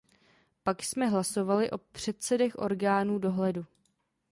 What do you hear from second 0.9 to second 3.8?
hlasovali o předsedech orgánů dohledu.